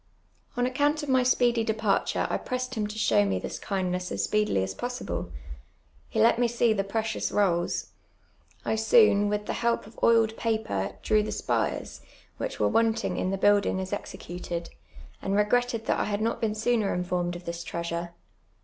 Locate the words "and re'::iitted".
15.21-15.85